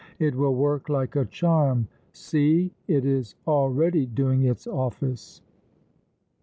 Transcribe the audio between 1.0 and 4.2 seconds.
a charm! See! It is already